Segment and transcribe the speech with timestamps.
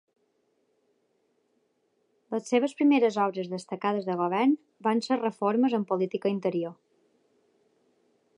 [2.35, 4.57] Les seves primeres obres destacades de govern
[4.89, 6.77] van ser reformes en política interior.